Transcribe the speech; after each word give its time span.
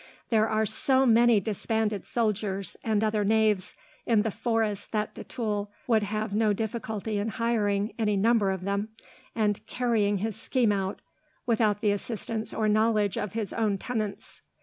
There 0.31 0.49
are 0.49 0.65
so 0.65 1.05
many 1.05 1.39
disbanded 1.39 2.07
soldiers, 2.07 2.75
and 2.83 3.03
other 3.03 3.23
knaves, 3.23 3.75
in 4.07 4.23
the 4.23 4.31
forests 4.31 4.87
that 4.87 5.13
de 5.13 5.23
Tulle 5.23 5.69
would 5.85 6.01
have 6.01 6.33
no 6.33 6.53
difficulty 6.53 7.19
in 7.19 7.27
hiring 7.27 7.93
any 7.99 8.17
number 8.17 8.49
of 8.49 8.63
them, 8.63 8.89
and 9.35 9.63
carrying 9.67 10.17
his 10.17 10.35
scheme 10.35 10.71
out 10.71 11.01
without 11.45 11.81
the 11.81 11.91
assistance 11.91 12.51
or 12.51 12.67
knowledge 12.67 13.15
of 13.15 13.33
his 13.33 13.53
own 13.53 13.77
tenants. 13.77 14.41